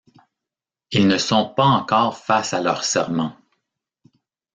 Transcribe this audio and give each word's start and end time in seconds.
Ils 0.89 1.07
ne 1.07 1.19
sont 1.19 1.49
pas 1.53 1.65
encore 1.67 2.17
face 2.17 2.55
à 2.55 2.59
leur 2.59 2.83
serment. 2.83 3.37